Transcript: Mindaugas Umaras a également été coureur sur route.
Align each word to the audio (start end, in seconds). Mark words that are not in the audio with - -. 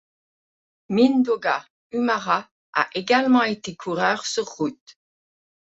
Mindaugas 0.89 1.67
Umaras 1.93 2.49
a 2.73 2.89
également 2.95 3.43
été 3.43 3.75
coureur 3.75 4.25
sur 4.25 4.47
route. 4.47 4.97